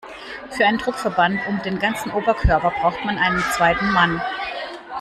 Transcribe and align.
Für 0.49 0.65
einen 0.65 0.79
Druckverband 0.79 1.41
um 1.47 1.61
den 1.61 1.77
ganzen 1.77 2.11
Oberkörper 2.11 2.71
braucht 2.71 3.05
man 3.05 3.19
einen 3.19 3.37
zweiten 3.53 3.91
Mann. 3.91 4.19